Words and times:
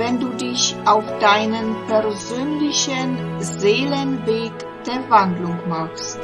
wenn 0.00 0.18
du 0.18 0.30
dich 0.30 0.74
auf 0.86 1.04
deinen 1.18 1.86
persönlichen 1.86 3.38
Seelenweg 3.38 4.52
der 4.86 5.10
Wandlung 5.10 5.58
machst. 5.68 6.18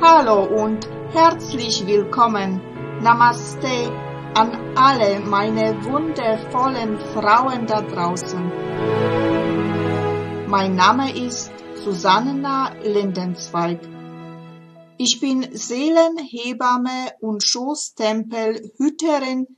Hallo 0.00 0.44
und 0.44 0.88
herzlich 1.12 1.86
willkommen. 1.86 2.62
Namaste 3.02 3.92
an 4.34 4.56
alle 4.74 5.20
meine 5.20 5.84
wundervollen 5.84 6.98
Frauen 7.12 7.66
da 7.66 7.82
draußen. 7.82 8.50
Mein 10.46 10.76
Name 10.76 11.14
ist 11.14 11.52
Susanna 11.74 12.72
Lindenzweig. 12.82 13.80
Ich 14.96 15.20
bin 15.20 15.46
Seelenhebamme 15.52 17.12
und 17.20 17.46
Schoßtempelhüterin 17.46 19.57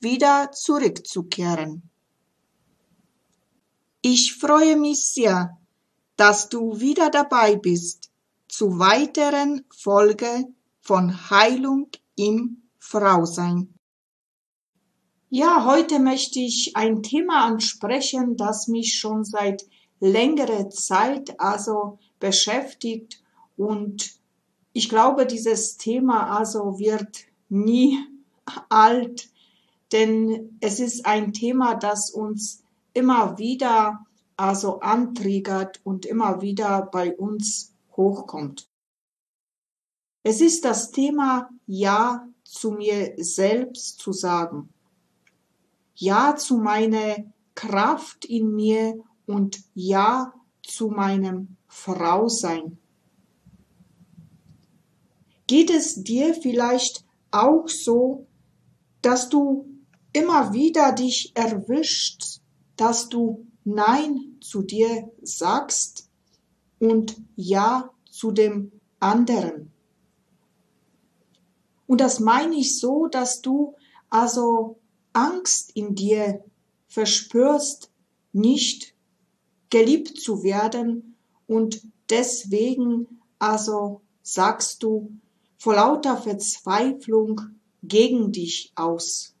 wieder 0.00 0.52
zurückzukehren. 0.52 1.82
Ich 4.02 4.34
freue 4.34 4.76
mich 4.76 5.12
sehr, 5.12 5.58
dass 6.16 6.48
du 6.48 6.80
wieder 6.80 7.10
dabei 7.10 7.56
bist 7.56 8.10
zu 8.48 8.78
weiteren 8.78 9.64
Folge 9.74 10.46
von 10.80 11.30
Heilung 11.30 11.88
im 12.16 12.62
Frausein. 12.78 13.74
Ja, 15.30 15.66
heute 15.66 15.98
möchte 15.98 16.40
ich 16.40 16.72
ein 16.74 17.02
Thema 17.02 17.44
ansprechen, 17.44 18.36
das 18.36 18.66
mich 18.66 18.98
schon 18.98 19.24
seit 19.24 19.66
längerer 20.00 20.70
Zeit 20.70 21.38
also 21.38 21.98
beschäftigt 22.18 23.22
und 23.56 24.18
ich 24.72 24.88
glaube, 24.88 25.26
dieses 25.26 25.76
Thema 25.76 26.38
also 26.38 26.78
wird 26.78 27.26
nie 27.48 27.98
alt, 28.68 29.28
denn 29.92 30.58
es 30.60 30.80
ist 30.80 31.06
ein 31.06 31.32
Thema, 31.32 31.74
das 31.74 32.10
uns 32.10 32.62
immer 32.92 33.38
wieder 33.38 34.04
also 34.36 34.80
antriggert 34.80 35.80
und 35.84 36.06
immer 36.06 36.40
wieder 36.40 36.82
bei 36.82 37.16
uns 37.16 37.74
hochkommt. 37.96 38.68
Es 40.22 40.40
ist 40.40 40.64
das 40.64 40.90
Thema 40.90 41.50
Ja 41.66 42.28
zu 42.44 42.70
mir 42.70 43.14
selbst 43.16 43.98
zu 43.98 44.12
sagen. 44.12 44.72
Ja 45.94 46.36
zu 46.36 46.58
meiner 46.58 47.16
Kraft 47.54 48.24
in 48.24 48.54
mir 48.54 49.02
und 49.26 49.60
Ja 49.74 50.32
zu 50.62 50.88
meinem 50.88 51.56
Frausein. 51.66 52.78
Geht 55.48 55.70
es 55.70 56.04
dir 56.04 56.34
vielleicht 56.34 57.04
auch 57.30 57.68
so, 57.68 58.26
dass 59.02 59.28
du 59.28 59.66
immer 60.12 60.52
wieder 60.52 60.92
dich 60.92 61.32
erwischt, 61.34 62.40
dass 62.76 63.08
du 63.08 63.46
Nein 63.64 64.36
zu 64.40 64.62
dir 64.62 65.10
sagst 65.22 66.08
und 66.78 67.16
Ja 67.36 67.90
zu 68.10 68.32
dem 68.32 68.72
anderen. 69.00 69.72
Und 71.86 72.00
das 72.00 72.20
meine 72.20 72.56
ich 72.56 72.78
so, 72.78 73.06
dass 73.06 73.40
du 73.40 73.74
also 74.10 74.78
Angst 75.12 75.72
in 75.74 75.94
dir 75.94 76.44
verspürst, 76.88 77.90
nicht 78.32 78.94
geliebt 79.70 80.20
zu 80.20 80.42
werden 80.42 81.16
und 81.46 81.82
deswegen 82.08 83.20
also 83.38 84.02
sagst 84.22 84.82
du 84.82 85.12
vor 85.58 85.74
lauter 85.74 86.16
Verzweiflung 86.16 87.40
gegen 87.82 88.32
dich 88.32 88.72
aus. 88.74 89.34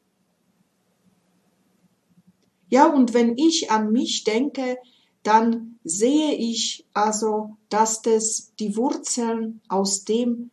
Ja, 2.68 2.86
und 2.86 3.14
wenn 3.14 3.36
ich 3.38 3.70
an 3.70 3.92
mich 3.92 4.24
denke, 4.24 4.78
dann 5.22 5.78
sehe 5.84 6.34
ich 6.34 6.86
also, 6.92 7.56
dass 7.68 8.02
das 8.02 8.52
die 8.58 8.76
Wurzeln 8.76 9.60
aus 9.68 10.04
dem 10.04 10.50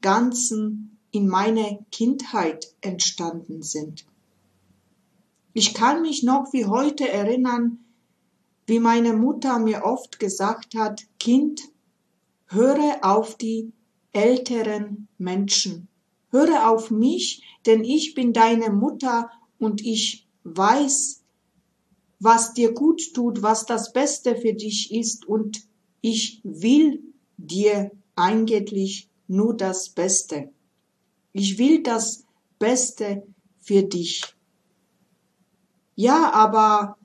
Ganzen 0.00 0.98
in 1.10 1.28
meiner 1.28 1.78
Kindheit 1.90 2.74
entstanden 2.80 3.62
sind. 3.62 4.04
Ich 5.54 5.74
kann 5.74 6.02
mich 6.02 6.22
noch 6.22 6.52
wie 6.52 6.66
heute 6.66 7.08
erinnern, 7.08 7.78
wie 8.66 8.80
meine 8.80 9.14
Mutter 9.14 9.58
mir 9.58 9.84
oft 9.84 10.18
gesagt 10.18 10.74
hat, 10.74 11.02
Kind, 11.18 11.62
höre 12.46 12.98
auf 13.02 13.36
die 13.36 13.72
älteren 14.12 15.08
Menschen. 15.18 15.88
Höre 16.30 16.68
auf 16.70 16.90
mich, 16.90 17.42
denn 17.64 17.84
ich 17.84 18.14
bin 18.14 18.32
deine 18.32 18.70
Mutter 18.70 19.30
und 19.58 19.84
ich 19.84 20.26
weiß, 20.44 21.15
was 22.18 22.54
dir 22.54 22.72
gut 22.72 23.14
tut, 23.14 23.42
was 23.42 23.66
das 23.66 23.92
Beste 23.92 24.36
für 24.36 24.54
dich 24.54 24.92
ist 24.92 25.26
und 25.26 25.66
ich 26.00 26.40
will 26.44 27.02
dir 27.36 27.90
eigentlich 28.14 29.08
nur 29.28 29.56
das 29.56 29.90
Beste. 29.90 30.50
Ich 31.32 31.58
will 31.58 31.82
das 31.82 32.24
Beste 32.58 33.26
für 33.60 33.82
dich. 33.82 34.22
Ja, 35.94 36.32
aber 36.32 36.96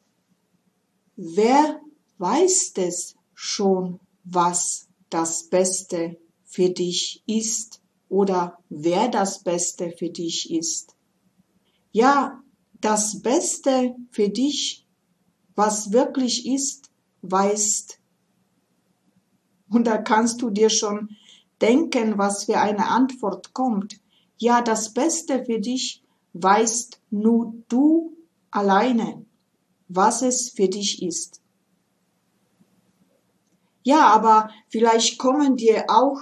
wer 1.16 1.82
weiß 2.18 2.74
es 2.78 3.16
schon, 3.34 4.00
was 4.24 4.88
das 5.10 5.50
Beste 5.50 6.18
für 6.46 6.70
dich 6.70 7.24
ist 7.26 7.82
oder 8.10 8.60
wer 8.70 9.08
das 9.08 9.44
Beste 9.44 9.92
für 9.92 10.10
dich 10.10 10.52
ist? 10.52 10.96
Ja, 11.92 12.42
das 12.80 13.22
Beste 13.22 13.96
für 14.12 14.30
dich 14.30 14.81
was 15.56 15.92
wirklich 15.92 16.48
ist, 16.48 16.90
weißt. 17.22 18.00
Und 19.70 19.88
da 19.88 19.98
kannst 19.98 20.42
du 20.42 20.50
dir 20.50 20.70
schon 20.70 21.16
denken, 21.62 22.18
was 22.18 22.46
für 22.46 22.60
eine 22.60 22.88
Antwort 22.88 23.54
kommt. 23.54 24.00
Ja, 24.38 24.62
das 24.62 24.94
Beste 24.94 25.46
für 25.46 25.60
dich 25.60 26.04
weißt 26.34 27.00
nur 27.12 27.54
du 27.68 28.18
alleine, 28.50 29.26
was 29.88 30.22
es 30.22 30.50
für 30.50 30.68
dich 30.68 31.02
ist. 31.02 31.42
Ja, 33.84 34.08
aber 34.08 34.50
vielleicht 34.70 35.18
kommen 35.18 35.56
dir 35.56 35.86
auch 35.88 36.20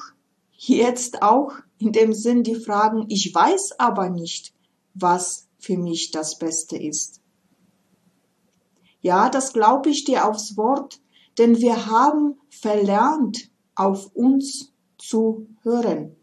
jetzt 0.51 1.21
auch 1.21 1.53
in 1.77 1.91
dem 1.91 2.13
Sinn 2.13 2.43
die 2.43 2.55
Fragen, 2.55 3.05
ich 3.09 3.33
weiß 3.33 3.79
aber 3.79 4.09
nicht, 4.09 4.53
was 4.93 5.47
für 5.57 5.77
mich 5.77 6.11
das 6.11 6.37
Beste 6.37 6.77
ist. 6.77 7.18
Ja, 9.01 9.29
das 9.29 9.53
glaube 9.53 9.89
ich 9.89 10.03
dir 10.03 10.27
aufs 10.27 10.57
Wort, 10.57 10.99
denn 11.37 11.59
wir 11.59 11.85
haben 11.85 12.39
verlernt, 12.49 13.49
auf 13.75 14.11
uns 14.13 14.73
zu 14.97 15.47
hören. 15.63 16.15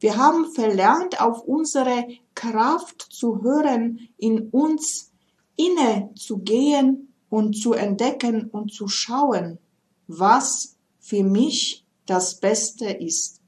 Wir 0.00 0.16
haben 0.16 0.52
verlernt, 0.52 1.20
auf 1.20 1.42
unsere 1.42 2.06
Kraft 2.34 3.06
zu 3.10 3.42
hören, 3.42 4.08
in 4.16 4.48
uns 4.50 5.12
inne 5.56 6.10
zu 6.14 6.38
gehen 6.38 7.12
und 7.30 7.54
zu 7.54 7.72
entdecken 7.72 8.48
und 8.50 8.72
zu 8.72 8.86
schauen, 8.86 9.58
was 10.06 10.76
für 11.00 11.24
mich 11.24 11.84
das 12.06 12.38
Beste 12.38 12.90
ist. 12.90 13.40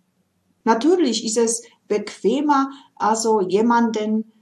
Natürlich 0.64 1.24
ist 1.24 1.36
es 1.36 1.62
bequemer, 1.86 2.70
also 2.96 3.40
jemanden 3.40 4.32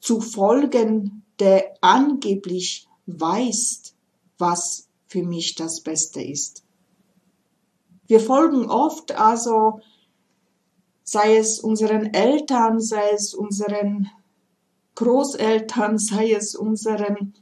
zu 0.00 0.20
folgen, 0.20 1.24
der 1.38 1.74
angeblich 1.80 2.88
weißt, 3.18 3.94
was 4.38 4.88
für 5.06 5.22
mich 5.22 5.54
das 5.54 5.80
Beste 5.80 6.22
ist. 6.22 6.62
Wir 8.06 8.20
folgen 8.20 8.68
oft 8.68 9.12
also, 9.12 9.80
sei 11.04 11.36
es 11.36 11.60
unseren 11.60 12.12
Eltern, 12.12 12.80
sei 12.80 13.10
es 13.12 13.34
unseren 13.34 14.10
Großeltern, 14.96 15.98
sei 15.98 16.32
es 16.32 16.54
unseren, 16.54 17.34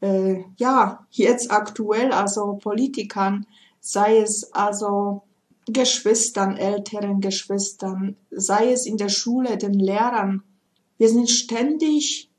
äh, 0.00 0.42
ja, 0.56 1.06
jetzt 1.10 1.50
aktuell, 1.50 2.12
also 2.12 2.54
Politikern, 2.54 3.46
sei 3.80 4.18
es 4.18 4.52
also 4.52 5.22
Geschwistern, 5.66 6.56
älteren 6.56 7.20
Geschwistern, 7.20 8.16
sei 8.30 8.72
es 8.72 8.86
in 8.86 8.96
der 8.96 9.10
Schule, 9.10 9.56
den 9.56 9.74
Lehrern. 9.74 10.42
Wir 10.96 11.08
sind 11.08 11.30
ständig 11.30 12.30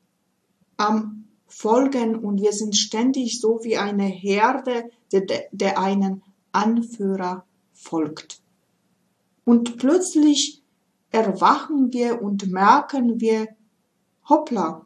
am 0.78 1.29
Folgen 1.50 2.16
und 2.16 2.42
wir 2.42 2.54
sind 2.54 2.76
ständig 2.76 3.42
so 3.42 3.60
wie 3.64 3.78
eine 3.78 4.06
Herde, 4.06 4.90
der, 5.12 5.48
der 5.52 5.80
einen 5.80 6.24
Anführer 6.52 7.46
folgt. 7.74 8.42
Und 9.44 9.78
plötzlich 9.78 10.62
erwachen 11.12 11.92
wir 11.92 12.22
und 12.22 12.48
merken 12.52 13.20
wir, 13.20 13.48
hoppla, 14.28 14.86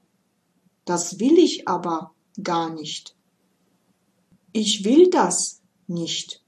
das 0.85 1.19
will 1.19 1.37
ich 1.37 1.67
aber 1.67 2.13
gar 2.41 2.73
nicht. 2.73 3.15
Ich 4.53 4.85
will 4.85 5.09
das 5.09 5.61
nicht. 5.87 6.43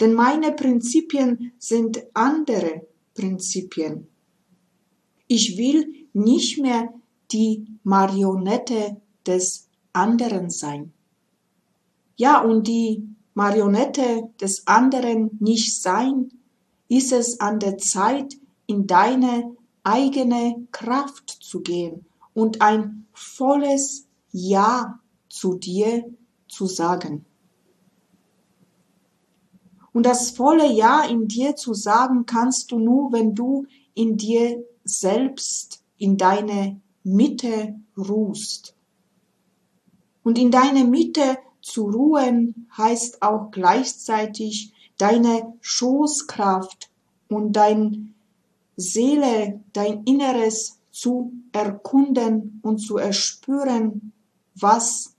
Denn 0.00 0.14
meine 0.14 0.52
Prinzipien 0.52 1.52
sind 1.58 2.04
andere 2.14 2.86
Prinzipien. 3.14 4.08
Ich 5.26 5.56
will 5.58 6.06
nicht 6.12 6.60
mehr 6.60 6.92
die 7.32 7.66
Marionette 7.82 9.00
des 9.28 9.68
anderen 9.92 10.50
sein. 10.50 10.92
Ja, 12.16 12.42
und 12.42 12.66
die 12.66 13.06
Marionette 13.34 14.30
des 14.40 14.66
anderen 14.66 15.36
nicht 15.38 15.80
sein, 15.80 16.32
ist 16.88 17.12
es 17.12 17.38
an 17.40 17.60
der 17.60 17.78
Zeit, 17.78 18.34
in 18.66 18.86
deine 18.86 19.54
eigene 19.84 20.66
Kraft 20.72 21.30
zu 21.40 21.60
gehen 21.60 22.04
und 22.34 22.60
ein 22.60 23.06
volles 23.12 24.06
Ja 24.32 25.00
zu 25.28 25.54
dir 25.54 26.04
zu 26.48 26.66
sagen. 26.66 27.24
Und 29.92 30.06
das 30.06 30.30
volle 30.30 30.70
Ja 30.72 31.04
in 31.04 31.28
dir 31.28 31.56
zu 31.56 31.74
sagen 31.74 32.26
kannst 32.26 32.70
du 32.70 32.78
nur, 32.78 33.12
wenn 33.12 33.34
du 33.34 33.66
in 33.94 34.16
dir 34.16 34.64
selbst, 34.84 35.82
in 35.96 36.16
deine 36.16 36.80
Mitte 37.02 37.74
ruhst. 37.96 38.74
Und 40.28 40.36
in 40.36 40.50
deine 40.50 40.84
Mitte 40.84 41.38
zu 41.62 41.88
ruhen 41.88 42.68
heißt 42.76 43.22
auch 43.22 43.50
gleichzeitig 43.50 44.74
deine 44.98 45.54
Schoßkraft 45.62 46.90
und 47.30 47.54
dein 47.54 48.12
Seele, 48.76 49.64
dein 49.72 50.04
Inneres 50.04 50.80
zu 50.90 51.32
erkunden 51.52 52.60
und 52.62 52.76
zu 52.76 52.98
erspüren, 52.98 54.12
was 54.54 55.14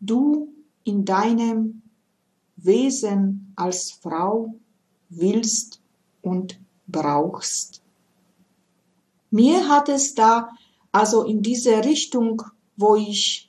du 0.00 0.52
in 0.84 1.06
deinem 1.06 1.80
Wesen 2.56 3.54
als 3.56 3.92
Frau 3.92 4.56
willst 5.08 5.80
und 6.20 6.60
brauchst. 6.86 7.80
Mir 9.30 9.70
hat 9.70 9.88
es 9.88 10.14
da 10.14 10.50
also 10.92 11.24
in 11.24 11.40
diese 11.40 11.82
Richtung, 11.82 12.42
wo 12.76 12.94
ich 12.94 13.48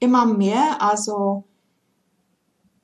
immer 0.00 0.26
mehr 0.26 0.82
also 0.82 1.44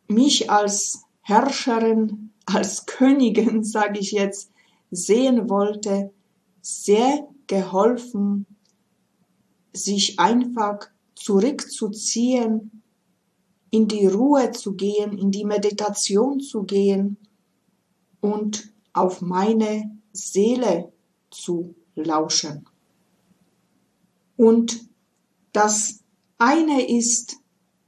mich 0.08 0.50
als 0.50 1.02
Herrscherin, 1.22 2.30
als 2.46 2.86
Königin, 2.86 3.64
sage 3.64 3.98
ich 3.98 4.12
jetzt, 4.12 4.52
sehen 4.90 5.50
wollte, 5.50 6.12
sehr 6.62 7.26
geholfen, 7.48 8.46
sich 9.72 10.18
einfach 10.18 10.88
zurückzuziehen 11.14 12.82
in 13.70 13.88
die 13.88 14.06
Ruhe 14.06 14.52
zu 14.52 14.74
gehen, 14.74 15.18
in 15.18 15.30
die 15.30 15.44
Meditation 15.44 16.40
zu 16.40 16.62
gehen 16.62 17.16
und 18.20 18.72
auf 18.92 19.20
meine 19.20 19.98
Seele 20.12 20.92
zu 21.30 21.74
lauschen. 21.94 22.68
Und 24.36 24.88
das 25.52 26.00
eine 26.38 26.88
ist 26.88 27.37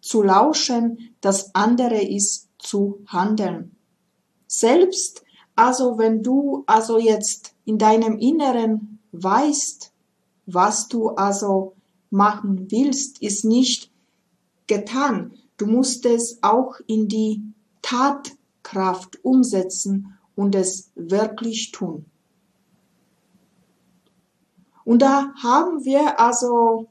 zu 0.00 0.22
lauschen, 0.22 1.14
das 1.20 1.54
andere 1.54 2.00
ist 2.00 2.48
zu 2.58 3.04
handeln. 3.06 3.76
Selbst 4.46 5.22
also 5.58 5.98
wenn 5.98 6.22
du 6.22 6.62
also 6.66 7.00
jetzt 7.00 7.56
in 7.64 7.78
deinem 7.78 8.16
Inneren 8.18 9.00
weißt, 9.10 9.92
was 10.46 10.86
du 10.86 11.08
also 11.08 11.74
machen 12.10 12.70
willst, 12.70 13.20
ist 13.20 13.44
nicht 13.44 13.90
getan. 14.68 15.32
Du 15.56 15.66
musst 15.66 16.06
es 16.06 16.38
auch 16.42 16.76
in 16.86 17.08
die 17.08 17.42
Tatkraft 17.82 19.24
umsetzen 19.24 20.16
und 20.36 20.54
es 20.54 20.92
wirklich 20.94 21.72
tun. 21.72 22.04
Und 24.84 25.02
da 25.02 25.34
haben 25.42 25.84
wir 25.84 26.20
also 26.20 26.86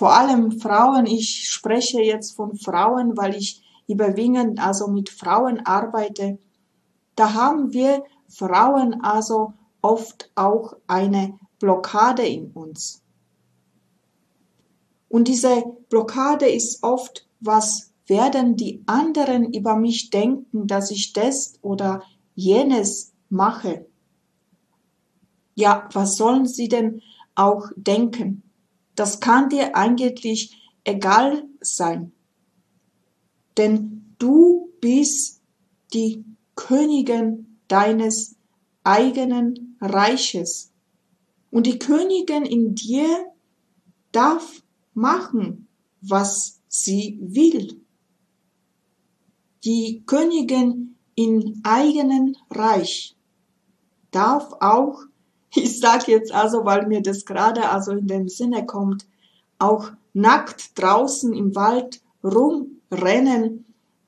vor 0.00 0.16
allem 0.16 0.58
Frauen, 0.58 1.04
ich 1.04 1.50
spreche 1.50 2.00
jetzt 2.00 2.34
von 2.34 2.56
Frauen, 2.56 3.18
weil 3.18 3.36
ich 3.36 3.62
überwiegend 3.86 4.58
also 4.58 4.88
mit 4.88 5.10
Frauen 5.10 5.60
arbeite, 5.66 6.38
da 7.16 7.34
haben 7.34 7.74
wir 7.74 8.02
Frauen 8.26 9.02
also 9.02 9.52
oft 9.82 10.30
auch 10.36 10.72
eine 10.86 11.38
Blockade 11.58 12.26
in 12.26 12.50
uns. 12.52 13.02
Und 15.10 15.28
diese 15.28 15.64
Blockade 15.90 16.48
ist 16.48 16.82
oft 16.82 17.28
was 17.40 17.92
werden 18.06 18.56
die 18.56 18.82
anderen 18.86 19.52
über 19.52 19.76
mich 19.76 20.08
denken, 20.08 20.66
dass 20.66 20.90
ich 20.90 21.12
das 21.12 21.58
oder 21.60 22.02
jenes 22.34 23.12
mache? 23.28 23.84
Ja, 25.54 25.90
was 25.92 26.16
sollen 26.16 26.46
sie 26.46 26.68
denn 26.68 27.02
auch 27.34 27.66
denken? 27.76 28.49
Das 29.00 29.18
kann 29.18 29.48
dir 29.48 29.74
eigentlich 29.76 30.70
egal 30.84 31.48
sein. 31.62 32.12
Denn 33.56 34.14
du 34.18 34.74
bist 34.82 35.40
die 35.94 36.22
Königin 36.54 37.56
deines 37.66 38.36
eigenen 38.84 39.78
Reiches. 39.80 40.70
Und 41.50 41.66
die 41.66 41.78
Königin 41.78 42.44
in 42.44 42.74
dir 42.74 43.32
darf 44.12 44.62
machen, 44.92 45.66
was 46.02 46.60
sie 46.68 47.18
will. 47.22 47.80
Die 49.64 50.02
Königin 50.04 50.96
in 51.14 51.62
eigenen 51.64 52.36
Reich 52.50 53.16
darf 54.10 54.52
auch, 54.60 55.04
ich 55.54 55.78
sag 55.80 56.08
jetzt 56.08 56.32
also, 56.32 56.64
weil 56.64 56.86
mir 56.86 57.02
das 57.02 57.24
gerade 57.24 57.68
also 57.68 57.92
in 57.92 58.06
dem 58.06 58.28
Sinne 58.28 58.66
kommt, 58.66 59.06
auch 59.58 59.90
nackt 60.12 60.78
draußen 60.78 61.32
im 61.32 61.54
Wald 61.54 62.00
rumrennen 62.22 63.64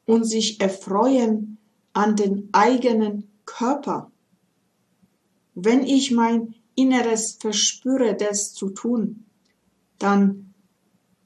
und 0.07 0.25
sich 0.25 0.61
erfreuen 0.61 1.59
an 1.93 2.17
den 2.17 2.49
eigenen 2.53 3.31
Körper. 3.45 4.11
Wenn 5.55 5.85
ich 5.85 6.11
mein 6.11 6.55
Inneres 6.75 7.35
verspüre, 7.35 8.17
das 8.17 8.55
zu 8.55 8.71
tun, 8.71 9.27
dann 9.99 10.55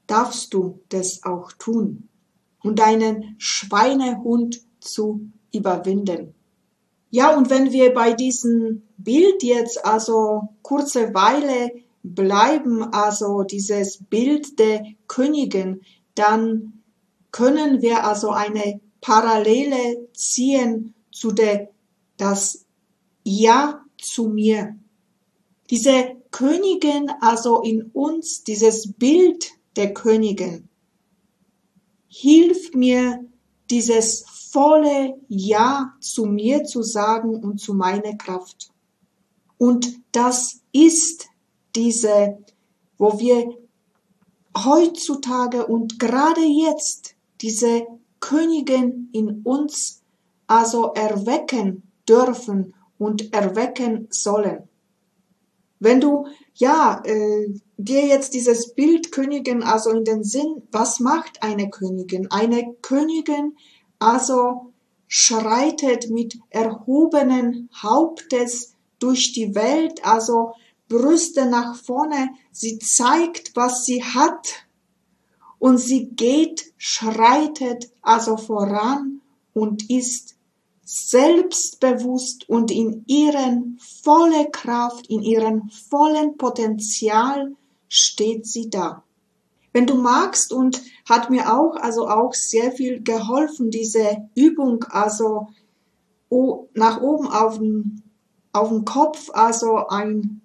darfst 0.07 0.53
du 0.53 0.81
das 0.89 1.23
auch 1.23 1.51
tun 1.53 2.09
und 2.63 2.79
deinen 2.79 3.35
Schweinehund 3.37 4.61
zu 4.79 5.29
überwinden. 5.53 6.33
Ja, 7.09 7.35
und 7.35 7.49
wenn 7.49 7.71
wir 7.71 7.93
bei 7.93 8.13
diesem 8.13 8.83
Bild 8.97 9.43
jetzt 9.43 9.85
also 9.85 10.49
kurze 10.61 11.13
Weile 11.13 11.71
bleiben, 12.03 12.83
also 12.83 13.43
dieses 13.43 14.03
Bild 14.09 14.59
der 14.59 14.83
Königin, 15.07 15.81
dann 16.15 16.81
können 17.31 17.81
wir 17.81 18.05
also 18.05 18.31
eine 18.31 18.79
Parallele 19.01 20.07
ziehen 20.13 20.93
zu 21.11 21.31
der, 21.31 21.69
das 22.17 22.65
Ja 23.23 23.83
zu 24.01 24.27
mir. 24.29 24.75
Diese 25.69 26.15
Königin 26.31 27.11
also 27.21 27.61
in 27.61 27.83
uns, 27.93 28.43
dieses 28.43 28.93
Bild 28.93 29.51
der 29.75 29.93
Königin. 29.93 30.69
Hilf 32.07 32.73
mir, 32.73 33.23
dieses 33.69 34.25
volle 34.51 35.19
Ja 35.27 35.93
zu 35.99 36.25
mir 36.25 36.63
zu 36.63 36.81
sagen 36.81 37.35
und 37.35 37.59
zu 37.59 37.73
meiner 37.73 38.15
Kraft. 38.15 38.71
Und 39.57 39.99
das 40.11 40.61
ist 40.71 41.27
diese, 41.75 42.37
wo 42.97 43.19
wir 43.19 43.57
heutzutage 44.55 45.65
und 45.65 45.99
gerade 45.99 46.41
jetzt 46.41 47.15
diese 47.41 47.85
Königin 48.19 49.09
in 49.13 49.41
uns 49.43 50.01
also 50.47 50.93
erwecken 50.93 51.83
dürfen 52.07 52.73
und 52.97 53.33
erwecken 53.33 54.07
sollen. 54.09 54.67
Wenn 55.79 56.01
du 56.01 56.25
ja 56.55 57.01
äh, 57.05 57.53
dir 57.77 58.07
jetzt 58.07 58.33
dieses 58.33 58.73
Bild 58.73 59.11
Königin 59.11 59.61
also 59.61 59.91
in 59.91 60.03
den 60.03 60.23
Sinn, 60.23 60.63
was 60.71 60.99
macht 60.99 61.43
eine 61.43 61.69
Königin? 61.69 62.31
Eine 62.31 62.73
Königin 62.81 63.55
also 63.99 64.73
schreitet 65.07 66.09
mit 66.09 66.39
erhobenen 66.49 67.69
Hauptes 67.81 68.73
durch 68.99 69.33
die 69.33 69.55
Welt, 69.55 70.05
also 70.05 70.53
Brüste 70.89 71.45
nach 71.45 71.75
vorne, 71.75 72.29
sie 72.51 72.79
zeigt, 72.79 73.55
was 73.55 73.85
sie 73.85 74.03
hat 74.03 74.47
und 75.59 75.77
sie 75.77 76.09
geht, 76.09 76.73
schreitet 76.77 77.89
also 78.01 78.37
voran 78.37 79.21
und 79.53 79.89
ist 79.89 80.35
selbstbewusst 80.85 82.47
und 82.47 82.71
in 82.71 83.03
ihren 83.07 83.77
volle 84.03 84.49
Kraft, 84.49 85.07
in 85.07 85.21
ihrem 85.21 85.69
vollen 85.69 86.37
Potenzial 86.37 87.55
steht 87.89 88.47
sie 88.47 88.69
da. 88.69 89.03
Wenn 89.73 89.85
du 89.85 89.95
magst 89.95 90.53
und 90.53 90.81
hat 91.07 91.29
mir 91.29 91.53
auch, 91.53 91.75
also 91.75 92.07
auch 92.07 92.33
sehr 92.33 92.71
viel 92.71 93.03
geholfen, 93.03 93.69
diese 93.69 94.29
Übung, 94.33 94.85
also 94.85 95.49
nach 96.73 97.01
oben 97.01 97.27
auf 97.27 97.57
den, 97.57 98.01
auf 98.53 98.69
den 98.69 98.85
Kopf, 98.85 99.29
also 99.33 99.87
ein 99.87 100.41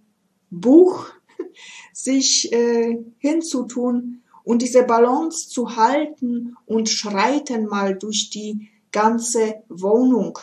Buch 0.50 1.06
sich 1.92 2.52
äh, 2.52 2.99
hinzutun 3.18 4.23
und 4.44 4.62
diese 4.62 4.82
Balance 4.82 5.49
zu 5.49 5.76
halten 5.76 6.56
und 6.66 6.88
schreiten 6.88 7.66
mal 7.66 7.97
durch 7.97 8.30
die 8.30 8.68
ganze 8.90 9.62
Wohnung. 9.68 10.38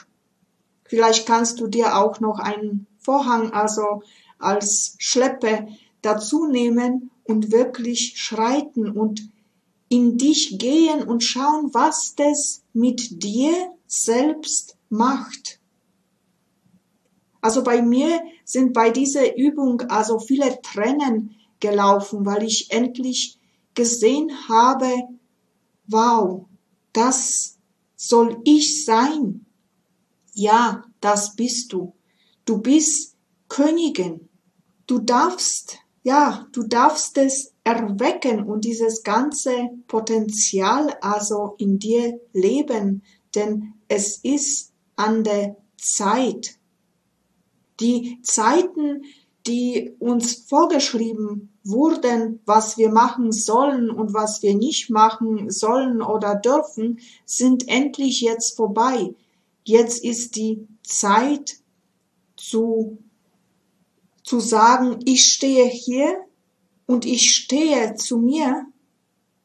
Vielleicht 0.86 1.28
kannst 1.28 1.60
du 1.60 1.68
dir 1.68 1.98
auch 1.98 2.20
noch 2.20 2.40
einen 2.40 2.88
Vorhang, 2.98 3.52
also 3.52 4.02
als 4.40 4.96
Schleppe 4.98 5.68
dazu 6.02 6.48
nehmen 6.48 7.12
und 7.24 7.52
wirklich 7.52 8.14
schreiten 8.18 8.90
und 8.90 9.30
in 9.90 10.18
dich 10.18 10.58
gehen 10.58 11.04
und 11.04 11.24
schauen, 11.24 11.74
was 11.74 12.16
das 12.16 12.64
mit 12.74 13.24
dir 13.24 13.52
selbst 13.88 14.78
macht. 14.90 15.59
Also 17.42 17.64
bei 17.64 17.82
mir 17.82 18.22
sind 18.44 18.74
bei 18.74 18.90
dieser 18.90 19.38
Übung 19.38 19.82
also 19.82 20.20
viele 20.20 20.62
Tränen 20.62 21.36
gelaufen, 21.60 22.26
weil 22.26 22.44
ich 22.44 22.68
endlich 22.72 23.38
gesehen 23.76 24.32
habe, 24.48 24.92
wow, 25.88 26.46
das 26.94 27.58
soll 27.96 28.42
ich 28.44 28.86
sein? 28.86 29.46
Ja, 30.34 30.84
das 31.02 31.36
bist 31.36 31.74
du. 31.74 31.94
Du 32.46 32.62
bist 32.62 33.16
Königin. 33.48 34.30
Du 34.88 35.00
darfst, 35.00 35.80
ja, 36.04 36.48
du 36.52 36.64
darfst 36.64 37.18
es 37.18 37.54
erwecken 37.64 38.44
und 38.44 38.66
dieses 38.66 39.04
ganze 39.04 39.70
Potenzial 39.88 40.96
also 41.02 41.56
in 41.58 41.78
dir 41.78 42.20
leben, 42.34 43.04
denn 43.36 43.74
es 43.88 44.18
ist 44.24 44.74
an 44.96 45.24
der 45.24 45.58
Zeit. 45.78 46.59
Die 47.80 48.20
Zeiten, 48.24 49.04
die 49.48 49.96
uns 50.00 50.46
vorgeschrieben 50.48 51.54
wurden, 51.64 52.42
was 52.46 52.78
wir 52.78 52.92
machen 52.92 53.32
sollen 53.32 53.90
und 53.90 54.14
was 54.14 54.42
wir 54.42 54.56
nicht 54.56 54.90
machen 54.90 55.50
sollen 55.50 56.02
oder 56.02 56.36
dürfen, 56.36 57.00
sind 57.26 57.68
endlich 57.68 58.22
jetzt 58.22 58.56
vorbei. 58.56 59.14
Jetzt 59.64 60.04
ist 60.04 60.36
die 60.36 60.68
Zeit 60.84 61.58
zu, 62.36 62.98
zu 64.24 64.40
sagen, 64.40 65.00
ich 65.06 65.24
stehe 65.24 65.66
hier 65.66 66.26
und 66.86 67.06
ich 67.06 67.32
stehe 67.32 67.96
zu 67.96 68.18
mir 68.18 68.66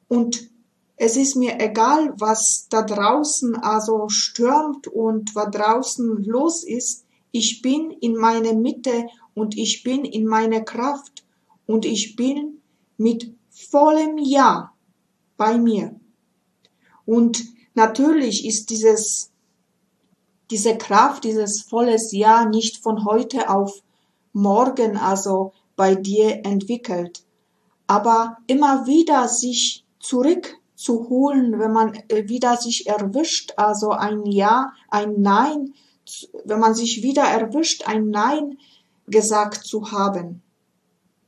und 0.08 0.50
es 0.96 1.16
ist 1.16 1.36
mir 1.36 1.60
egal, 1.60 2.14
was 2.18 2.68
da 2.70 2.82
draußen 2.82 3.56
also 3.56 4.08
stürmt 4.08 4.86
und 4.86 5.34
was 5.34 5.50
draußen 5.50 6.24
los 6.24 6.62
ist. 6.62 7.03
Ich 7.36 7.62
bin 7.62 7.90
in 7.90 8.14
meiner 8.14 8.52
Mitte 8.52 9.08
und 9.34 9.58
ich 9.58 9.82
bin 9.82 10.04
in 10.04 10.24
meiner 10.24 10.60
Kraft 10.60 11.24
und 11.66 11.84
ich 11.84 12.14
bin 12.14 12.60
mit 12.96 13.34
vollem 13.50 14.18
Ja 14.18 14.72
bei 15.36 15.58
mir. 15.58 15.98
Und 17.04 17.44
natürlich 17.74 18.46
ist 18.46 18.70
dieses, 18.70 19.32
diese 20.52 20.78
Kraft, 20.78 21.24
dieses 21.24 21.62
volles 21.62 22.12
Ja 22.12 22.44
nicht 22.44 22.76
von 22.76 23.04
heute 23.04 23.50
auf 23.50 23.82
morgen 24.32 24.96
also 24.96 25.54
bei 25.74 25.96
dir 25.96 26.46
entwickelt. 26.46 27.24
Aber 27.88 28.36
immer 28.46 28.86
wieder 28.86 29.26
sich 29.26 29.84
zurückzuholen, 29.98 31.58
wenn 31.58 31.72
man 31.72 31.94
äh, 32.06 32.28
wieder 32.28 32.56
sich 32.58 32.86
erwischt, 32.86 33.54
also 33.56 33.90
ein 33.90 34.24
Ja, 34.24 34.72
ein 34.88 35.20
Nein, 35.20 35.74
wenn 36.44 36.60
man 36.60 36.74
sich 36.74 37.02
wieder 37.02 37.22
erwischt, 37.22 37.86
ein 37.86 38.10
Nein 38.10 38.58
gesagt 39.06 39.64
zu 39.64 39.92
haben 39.92 40.42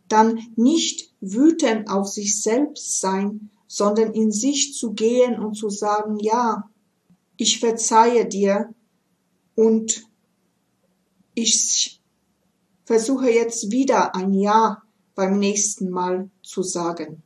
dann 0.09 0.41
nicht 0.57 1.13
wütend 1.21 1.89
auf 1.91 2.09
sich 2.09 2.41
selbst 2.41 3.01
sein, 3.01 3.51
sondern 3.67 4.13
in 4.13 4.31
sich 4.31 4.75
zu 4.75 4.93
gehen 4.93 5.39
und 5.39 5.55
zu 5.55 5.69
sagen, 5.69 6.19
ja, 6.21 6.69
ich 7.37 7.59
verzeihe 7.61 8.27
dir 8.27 8.73
und 9.55 10.05
ich 11.35 12.01
versuche 12.85 13.31
jetzt 13.31 13.71
wieder 13.71 14.15
ein 14.15 14.33
Ja 14.33 14.83
beim 15.15 15.39
nächsten 15.39 15.91
Mal 15.91 16.31
zu 16.43 16.63
sagen. 16.63 17.23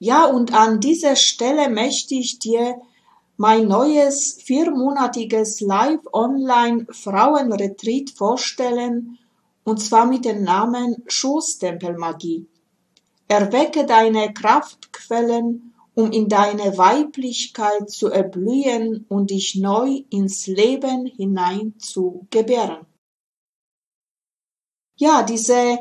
Ja, 0.00 0.26
und 0.26 0.52
an 0.52 0.80
dieser 0.80 1.16
Stelle 1.16 1.70
möchte 1.70 2.14
ich 2.14 2.38
dir 2.38 2.76
mein 3.38 3.66
neues 3.68 4.42
viermonatiges 4.42 5.60
Live-Online-Frauenretreat 5.60 8.10
vorstellen 8.10 9.16
und 9.62 9.78
zwar 9.78 10.06
mit 10.06 10.24
dem 10.24 10.42
Namen 10.42 11.04
Schoßtempelmagie. 11.06 12.48
Erwecke 13.28 13.86
deine 13.86 14.34
Kraftquellen, 14.34 15.72
um 15.94 16.10
in 16.10 16.28
deine 16.28 16.76
Weiblichkeit 16.78 17.88
zu 17.88 18.08
erblühen 18.08 19.06
und 19.08 19.30
dich 19.30 19.54
neu 19.54 20.02
ins 20.10 20.48
Leben 20.48 21.06
hinein 21.06 21.78
zu 21.78 22.26
gebären. 22.30 22.86
Ja, 24.96 25.22
diese 25.22 25.78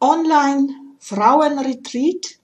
Online-Frauenretreat, 0.00 2.38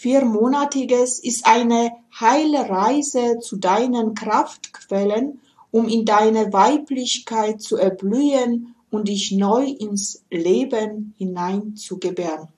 viermonatiges, 0.00 1.18
ist 1.18 1.44
eine 1.44 1.90
heile 2.20 2.68
Reise 2.68 3.40
zu 3.40 3.56
deinen 3.56 4.14
Kraftquellen, 4.14 5.40
um 5.72 5.88
in 5.88 6.04
deine 6.04 6.52
Weiblichkeit 6.52 7.60
zu 7.60 7.76
erblühen 7.76 8.76
und 8.90 9.08
dich 9.08 9.32
neu 9.32 9.64
ins 9.64 10.24
Leben 10.30 11.14
hinein 11.18 11.74
zu 11.74 11.98
gebären. 11.98 12.48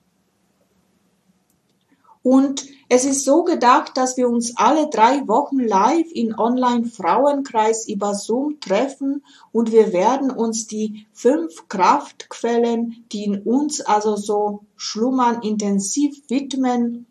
Und 2.23 2.67
es 2.87 3.05
ist 3.05 3.25
so 3.25 3.43
gedacht, 3.43 3.97
dass 3.97 4.15
wir 4.17 4.29
uns 4.29 4.55
alle 4.55 4.89
drei 4.89 5.27
Wochen 5.27 5.59
live 5.59 6.11
in 6.13 6.37
Online-Frauenkreis 6.37 7.87
über 7.87 8.13
Zoom 8.13 8.59
treffen 8.59 9.23
und 9.51 9.71
wir 9.71 9.91
werden 9.91 10.29
uns 10.29 10.67
die 10.67 11.07
fünf 11.11 11.67
Kraftquellen, 11.67 13.03
die 13.11 13.23
in 13.23 13.41
uns 13.41 13.81
also 13.81 14.15
so 14.15 14.65
schlummern, 14.75 15.41
intensiv 15.41 16.29
widmen 16.29 17.07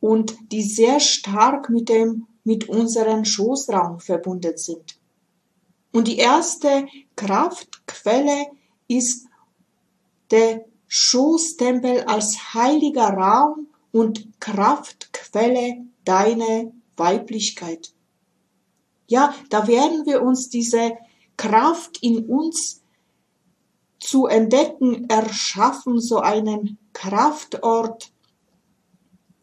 und 0.00 0.36
die 0.50 0.62
sehr 0.62 0.98
stark 1.00 1.70
mit 1.70 1.88
dem, 1.88 2.26
mit 2.44 2.68
unserem 2.68 3.24
Schoßraum 3.24 4.00
verbunden 4.00 4.56
sind. 4.56 4.98
Und 5.92 6.08
die 6.08 6.16
erste 6.16 6.86
Kraftquelle 7.16 8.46
ist 8.88 9.26
der 10.30 10.64
Schoßtempel 10.88 12.04
als 12.04 12.54
heiliger 12.54 13.10
Raum 13.10 13.68
und 13.92 14.40
Kraftquelle 14.40 15.84
deiner 16.04 16.72
Weiblichkeit. 16.96 17.92
Ja, 19.06 19.34
da 19.50 19.66
werden 19.66 20.06
wir 20.06 20.22
uns 20.22 20.48
diese 20.48 20.96
Kraft 21.36 21.98
in 22.02 22.26
uns 22.26 22.82
zu 23.98 24.26
entdecken, 24.26 25.08
erschaffen, 25.08 26.00
so 26.00 26.18
einen 26.18 26.78
Kraftort, 26.92 28.12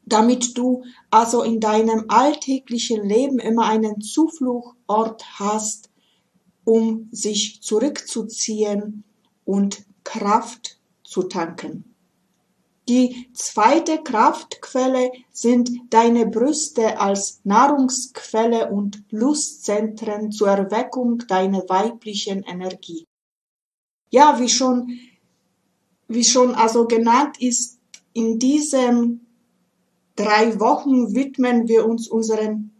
damit 0.07 0.57
du 0.57 0.83
also 1.11 1.43
in 1.43 1.59
deinem 1.59 2.05
alltäglichen 2.07 3.07
Leben 3.07 3.39
immer 3.39 3.65
einen 3.65 4.01
Zufluchtort 4.01 5.23
hast, 5.39 5.89
um 6.63 7.09
sich 7.11 7.61
zurückzuziehen 7.61 9.03
und 9.45 9.85
Kraft 10.03 10.79
zu 11.03 11.23
tanken. 11.23 11.95
Die 12.87 13.29
zweite 13.33 14.01
Kraftquelle 14.01 15.11
sind 15.31 15.69
deine 15.89 16.25
Brüste 16.25 16.99
als 16.99 17.41
Nahrungsquelle 17.43 18.71
und 18.71 19.03
Lustzentren 19.11 20.31
zur 20.31 20.47
Erweckung 20.47 21.19
deiner 21.27 21.67
weiblichen 21.67 22.43
Energie. 22.43 23.05
Ja, 24.09 24.39
wie 24.39 24.47
schon, 24.47 24.99
wie 26.07 26.23
schon 26.23 26.55
also 26.55 26.87
genannt 26.87 27.41
ist, 27.41 27.77
in 28.13 28.39
diesen 28.39 29.26
drei 30.17 30.59
Wochen 30.59 31.15
widmen 31.15 31.69
wir 31.69 31.85
uns 31.85 32.09
unseren 32.09 32.71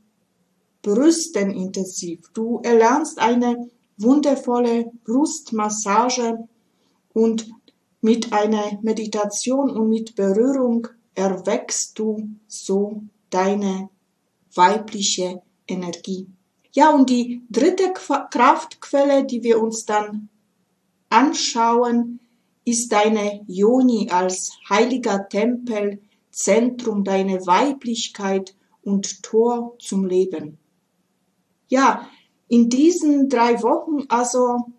Brüsten 0.82 1.52
intensiv. 1.52 2.30
Du 2.34 2.60
erlernst 2.64 3.20
eine 3.20 3.70
wundervolle 3.98 4.92
Brustmassage 5.06 6.48
und 7.14 7.50
mit 8.02 8.34
einer 8.34 8.80
Meditation 8.82 9.70
und 9.70 9.90
mit 9.90 10.16
Berührung 10.16 10.88
erweckst 11.16 11.98
du 11.98 12.30
so 12.48 13.02
deine 13.30 13.90
weibliche 14.54 15.42
Energie. 15.68 16.28
Ja, 16.74 16.92
und 16.92 17.10
die 17.10 17.42
dritte 17.50 17.92
Kraftquelle, 17.94 19.26
die 19.26 19.44
wir 19.44 19.62
uns 19.62 19.86
dann 19.86 20.30
anschauen, 21.10 22.20
ist 22.66 22.92
deine 22.92 23.44
Yoni 23.48 24.10
als 24.12 24.52
heiliger 24.70 25.28
Tempel, 25.28 26.00
Zentrum 26.38 27.04
deiner 27.04 27.48
Weiblichkeit 27.48 28.56
und 28.84 29.24
Tor 29.24 29.76
zum 29.80 30.06
Leben. 30.06 30.60
Ja, 31.68 32.08
in 32.48 32.70
diesen 32.70 33.28
drei 33.28 33.64
Wochen 33.64 34.06
also 34.08 34.72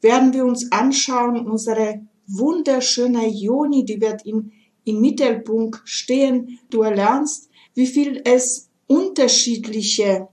werden 0.00 0.32
wir 0.34 0.44
uns 0.44 0.72
anschauen, 0.72 1.46
unsere 1.46 2.04
wunderschöne 2.26 3.28
Joni, 3.28 3.84
die 3.84 4.00
wird 4.00 4.26
im, 4.26 4.50
im 4.84 5.00
Mittelpunkt 5.00 5.80
stehen. 5.84 6.58
Du 6.70 6.82
erlernst, 6.82 7.50
wie 7.74 7.86
viel 7.86 8.20
es 8.24 8.68
unterschiedliche 8.88 10.28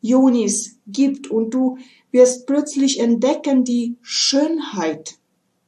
Jonis 0.00 0.78
gibt 0.86 1.30
und 1.30 1.50
du 1.52 1.76
wirst 2.10 2.46
plötzlich 2.46 3.00
entdecken 3.00 3.64
die 3.64 3.98
Schönheit. 4.00 5.18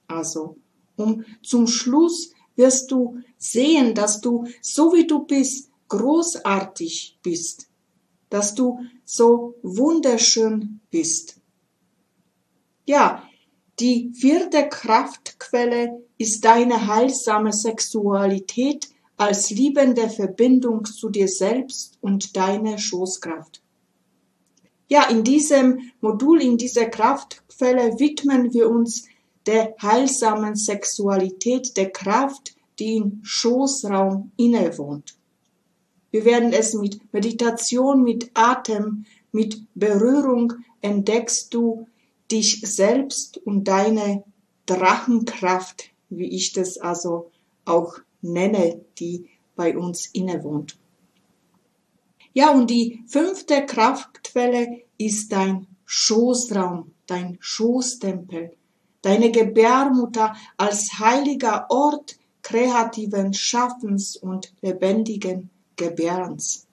Also, 0.08 0.56
um 0.96 1.24
zum 1.42 1.66
Schluss 1.66 2.32
wirst 2.60 2.90
du 2.90 3.18
sehen, 3.38 3.94
dass 3.94 4.20
du, 4.20 4.44
so 4.60 4.92
wie 4.92 5.06
du 5.06 5.24
bist, 5.24 5.70
großartig 5.88 7.18
bist, 7.22 7.68
dass 8.28 8.54
du 8.54 8.78
so 9.04 9.54
wunderschön 9.62 10.80
bist. 10.90 11.40
Ja, 12.86 13.24
die 13.80 14.12
vierte 14.14 14.68
Kraftquelle 14.68 16.02
ist 16.18 16.44
deine 16.44 16.86
heilsame 16.86 17.52
Sexualität 17.52 18.90
als 19.16 19.50
liebende 19.50 20.08
Verbindung 20.10 20.84
zu 20.84 21.08
dir 21.08 21.28
selbst 21.28 21.98
und 22.02 22.36
deiner 22.36 22.76
Schoßkraft. 22.78 23.62
Ja, 24.88 25.04
in 25.08 25.24
diesem 25.24 25.92
Modul, 26.00 26.42
in 26.42 26.58
dieser 26.58 26.86
Kraftquelle 26.86 27.98
widmen 27.98 28.52
wir 28.52 28.68
uns 28.68 29.06
der 29.46 29.74
heilsamen 29.80 30.56
Sexualität, 30.56 31.76
der 31.76 31.90
Kraft, 31.90 32.54
die 32.78 32.96
im 32.96 33.20
Schoßraum 33.22 34.32
innewohnt. 34.36 35.16
Wir 36.10 36.24
werden 36.24 36.52
es 36.52 36.74
mit 36.74 37.12
Meditation, 37.12 38.02
mit 38.02 38.30
Atem, 38.34 39.04
mit 39.32 39.62
Berührung 39.74 40.54
entdeckst 40.80 41.54
du 41.54 41.86
dich 42.30 42.60
selbst 42.62 43.38
und 43.38 43.64
deine 43.64 44.24
Drachenkraft, 44.66 45.90
wie 46.08 46.28
ich 46.28 46.52
das 46.52 46.78
also 46.78 47.30
auch 47.64 47.98
nenne, 48.22 48.80
die 48.98 49.28
bei 49.56 49.76
uns 49.76 50.06
innewohnt. 50.06 50.78
Ja, 52.32 52.52
und 52.52 52.70
die 52.70 53.02
fünfte 53.06 53.66
Kraftquelle 53.66 54.82
ist 54.98 55.32
dein 55.32 55.66
Schoßraum, 55.84 56.92
dein 57.06 57.36
Schoßtempel, 57.40 58.56
deine 59.02 59.30
Gebärmutter 59.30 60.34
als 60.56 60.98
heiliger 60.98 61.66
Ort 61.70 62.18
kreativen 62.42 63.34
Schaffens 63.34 64.16
und 64.16 64.52
lebendigen 64.60 65.50
Gebärens. 65.76 66.66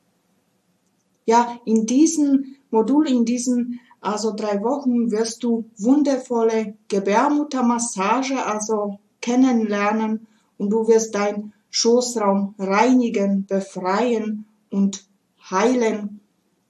Ja, 1.25 1.59
in 1.65 1.85
diesem 1.85 2.55
Modul, 2.71 3.07
in 3.09 3.25
diesen 3.25 3.79
also 3.99 4.33
drei 4.33 4.61
Wochen 4.63 5.11
wirst 5.11 5.43
du 5.43 5.65
wundervolle 5.77 6.75
Gebärmuttermassage 6.87 8.45
also 8.45 8.99
kennenlernen 9.21 10.27
und 10.57 10.69
du 10.69 10.87
wirst 10.87 11.15
dein 11.15 11.53
Schoßraum 11.69 12.55
reinigen, 12.57 13.45
befreien 13.45 14.45
und 14.69 15.05
heilen. 15.49 16.21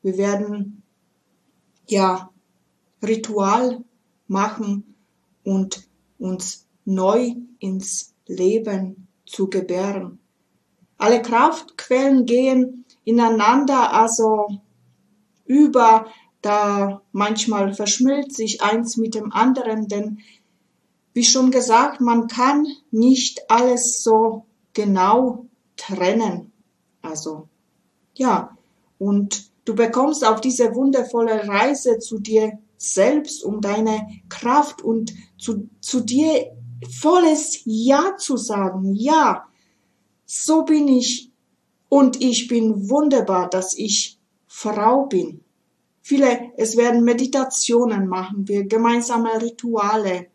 Wir 0.01 0.17
werden 0.17 0.81
ja 1.87 2.29
Ritual 3.03 3.83
machen 4.27 4.95
und 5.47 5.87
uns 6.19 6.67
neu 6.83 7.35
ins 7.59 8.13
Leben 8.25 9.07
zu 9.25 9.49
gebären. 9.49 10.19
Alle 10.97 11.21
Kraftquellen 11.21 12.25
gehen 12.25 12.83
ineinander 13.05 13.93
also 13.93 14.47
über 15.45 16.07
da 16.41 17.01
manchmal 17.13 17.73
verschmilzt 17.73 18.35
sich 18.35 18.61
eins 18.61 18.97
mit 18.97 19.15
dem 19.15 19.31
anderen, 19.31 19.87
denn 19.87 20.19
wie 21.13 21.23
schon 21.23 21.49
gesagt, 21.49 22.01
man 22.01 22.27
kann 22.27 22.67
nicht 22.91 23.49
alles 23.49 24.03
so 24.03 24.45
genau 24.73 25.45
trennen. 25.77 26.51
Also, 27.01 27.47
ja, 28.15 28.57
und 28.99 29.49
du 29.63 29.75
bekommst 29.75 30.25
auf 30.25 30.41
diese 30.41 30.75
wundervolle 30.75 31.47
Reise 31.47 31.99
zu 31.99 32.19
dir 32.19 32.59
selbst, 32.77 33.43
um 33.43 33.61
deine 33.61 34.07
Kraft 34.29 34.81
und 34.81 35.13
zu, 35.37 35.69
zu 35.81 36.01
dir 36.01 36.51
volles 37.01 37.61
Ja 37.65 38.15
zu 38.17 38.37
sagen. 38.37 38.93
Ja, 38.95 39.47
so 40.25 40.63
bin 40.63 40.87
ich 40.87 41.31
und 41.89 42.21
ich 42.21 42.47
bin 42.47 42.89
wunderbar, 42.89 43.49
dass 43.49 43.77
ich 43.77 44.19
Frau 44.47 45.05
bin. 45.05 45.41
Viele, 46.01 46.51
es 46.57 46.77
werden 46.77 47.03
Meditationen 47.03 48.07
machen, 48.07 48.47
wir 48.47 48.65
gemeinsame 48.65 49.41
Rituale. 49.41 50.27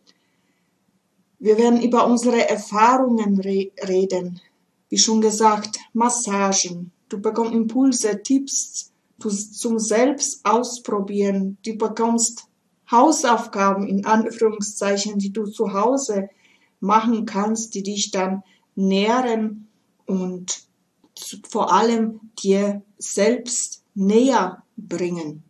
Wir 1.38 1.58
werden 1.58 1.82
über 1.82 2.06
unsere 2.06 2.48
Erfahrungen 2.48 3.40
re 3.40 3.72
reden. 3.88 4.40
Wie 4.88 4.98
schon 4.98 5.20
gesagt, 5.20 5.78
Massagen. 5.92 6.92
Du 7.08 7.20
bekommst 7.20 7.54
Impulse, 7.54 8.22
Tipps 8.22 8.91
zum 9.28 9.78
Selbst 9.78 10.44
ausprobieren. 10.44 11.58
Du 11.64 11.76
bekommst 11.76 12.46
Hausaufgaben 12.90 13.86
in 13.86 14.04
Anführungszeichen, 14.04 15.18
die 15.18 15.32
du 15.32 15.46
zu 15.46 15.72
Hause 15.72 16.28
machen 16.80 17.26
kannst, 17.26 17.74
die 17.74 17.82
dich 17.82 18.10
dann 18.10 18.42
nähren 18.74 19.68
und 20.06 20.62
vor 21.48 21.72
allem 21.72 22.20
dir 22.38 22.82
selbst 22.98 23.84
näher 23.94 24.62
bringen 24.76 25.44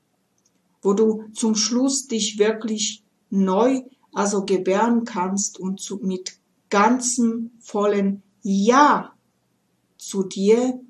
wo 0.82 0.92
du 0.92 1.24
zum 1.32 1.54
Schluss 1.54 2.08
dich 2.08 2.38
wirklich 2.38 3.02
neu 3.30 3.82
also 4.12 4.44
gebären 4.44 5.04
kannst 5.04 5.58
und 5.58 5.80
zu, 5.80 5.98
mit 6.02 6.36
ganzem 6.68 7.52
vollen 7.60 8.22
Ja 8.42 9.14
zu 9.96 10.24
dir 10.24 10.80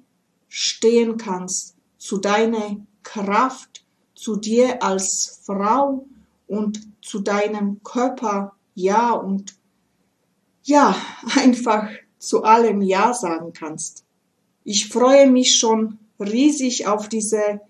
stehen 0.48 1.18
kannst, 1.18 1.76
zu 2.02 2.18
deiner 2.18 2.76
Kraft, 3.02 3.84
zu 4.14 4.36
dir 4.36 4.82
als 4.82 5.40
Frau 5.44 6.04
und 6.48 6.80
zu 7.00 7.20
deinem 7.20 7.82
Körper 7.82 8.52
Ja 8.74 9.12
und 9.12 9.54
ja, 10.64 10.96
einfach 11.36 11.88
zu 12.18 12.44
allem 12.44 12.82
Ja 12.82 13.14
sagen 13.14 13.52
kannst. 13.52 14.04
Ich 14.64 14.88
freue 14.88 15.30
mich 15.30 15.56
schon 15.56 15.98
riesig 16.18 16.86
auf 16.86 17.08
diese 17.08 17.60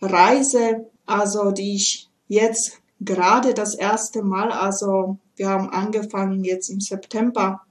Reise 0.00 0.86
also 1.06 1.50
die 1.50 1.74
ich 1.74 2.08
jetzt 2.28 2.80
gerade 3.00 3.54
das 3.54 3.74
erste 3.74 4.22
Mal, 4.22 4.52
also 4.52 5.18
wir 5.36 5.48
haben 5.48 5.70
angefangen 5.70 6.44
jetzt 6.44 6.68
im 6.68 6.80
September, 6.80 7.62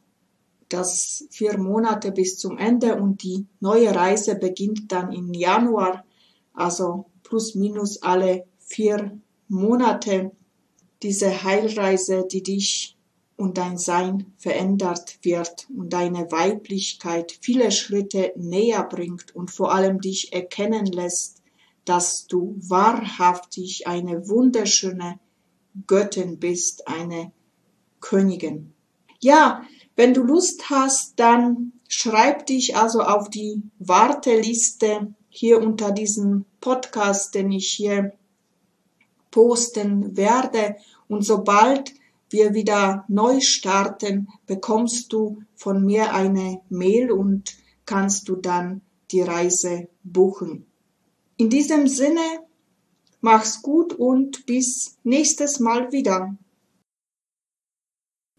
das 0.74 1.26
vier 1.30 1.58
Monate 1.58 2.12
bis 2.12 2.38
zum 2.38 2.58
Ende 2.58 2.96
und 2.96 3.24
die 3.24 3.46
neue 3.60 3.94
Reise 3.94 4.36
beginnt 4.36 4.92
dann 4.92 5.12
im 5.12 5.34
Januar, 5.34 6.06
also 6.54 7.06
plus 7.24 7.56
minus 7.56 8.02
alle 8.02 8.46
vier 8.60 9.20
Monate. 9.48 10.32
Diese 11.04 11.44
Heilreise, 11.44 12.26
die 12.30 12.44
dich 12.44 12.98
und 13.36 13.58
dein 13.58 13.78
Sein 13.78 14.34
verändert 14.38 15.18
wird 15.24 15.68
und 15.76 15.92
deine 15.92 16.32
Weiblichkeit 16.32 17.38
viele 17.42 17.72
Schritte 17.72 18.34
näher 18.36 18.84
bringt 18.84 19.36
und 19.36 19.50
vor 19.50 19.74
allem 19.74 20.00
dich 20.00 20.32
erkennen 20.32 20.86
lässt, 20.86 21.42
dass 21.86 22.28
du 22.28 22.56
wahrhaftig 22.60 23.88
eine 23.88 24.30
wunderschöne 24.30 25.20
Göttin 25.88 26.40
bist, 26.40 26.88
eine 26.88 27.32
Königin. 28.00 28.74
Ja, 29.20 29.64
Wenn 29.96 30.14
du 30.14 30.24
Lust 30.24 30.70
hast, 30.70 31.20
dann 31.20 31.74
schreib 31.88 32.46
dich 32.46 32.76
also 32.76 33.02
auf 33.02 33.30
die 33.30 33.62
Warteliste 33.80 35.14
hier 35.30 35.62
unter 35.62 35.92
diesem 35.92 36.46
Podcast, 36.60 37.36
den 37.36 37.52
ich 37.52 37.72
hier 37.72 38.14
posten 39.32 40.16
werde. 40.18 40.76
Und 41.08 41.24
sobald 41.24 41.94
wir 42.30 42.54
wieder 42.54 43.06
neu 43.08 43.40
starten, 43.42 44.28
bekommst 44.46 45.12
du 45.12 45.44
von 45.56 45.86
mir 45.86 46.14
eine 46.14 46.62
Mail 46.70 47.12
und 47.12 47.56
kannst 47.86 48.30
du 48.30 48.36
dann 48.36 48.82
die 49.12 49.22
Reise 49.22 49.88
buchen. 50.04 50.66
In 51.38 51.50
diesem 51.50 51.88
Sinne, 51.88 52.22
mach's 53.20 53.62
gut 53.62 53.94
und 53.94 54.46
bis 54.46 54.98
nächstes 55.04 55.60
Mal 55.60 55.92
wieder. 55.92 56.36